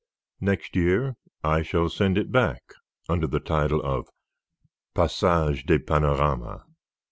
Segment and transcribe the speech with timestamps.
[0.39, 2.73] Next year I shall send it back
[3.07, 4.09] under the title of
[4.95, 6.61] 'Passage des Panoramas.'"